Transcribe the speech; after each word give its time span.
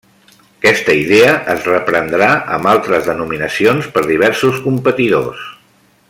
Aquesta 0.61 0.93
idea 0.99 1.33
es 1.55 1.67
reprendrà 1.71 2.29
amb 2.57 2.71
altres 2.73 3.05
denominacions 3.11 3.91
per 3.99 4.07
diversos 4.09 4.61
competidors. 4.69 5.45